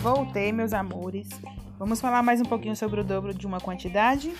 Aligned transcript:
Voltei, 0.00 0.52
meus 0.52 0.72
amores. 0.72 1.28
Vamos 1.78 2.00
falar 2.00 2.22
mais 2.22 2.40
um 2.40 2.44
pouquinho 2.44 2.76
sobre 2.76 3.00
o 3.00 3.04
dobro 3.04 3.34
de 3.34 3.46
uma 3.46 3.60
quantidade? 3.60 4.32